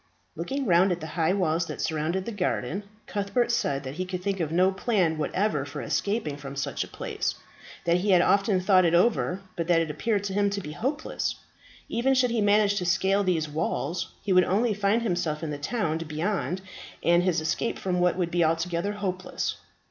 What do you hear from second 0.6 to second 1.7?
round at the high walls